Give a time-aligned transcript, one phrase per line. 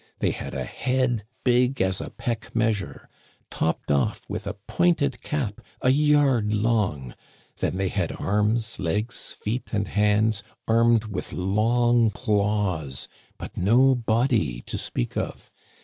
[0.17, 3.07] They had a head big as a peck measure,
[3.51, 7.13] topped off with a pointed cap a yard long;
[7.59, 14.61] then they had arms, legs, feet, and hands armed with long claws, but no body
[14.65, 15.51] to speak of.